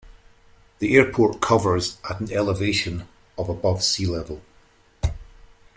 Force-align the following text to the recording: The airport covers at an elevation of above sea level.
The 0.79 0.95
airport 0.95 1.41
covers 1.41 1.99
at 2.09 2.19
an 2.21 2.31
elevation 2.33 3.07
of 3.37 3.49
above 3.49 3.83
sea 3.83 4.07
level. 4.07 4.41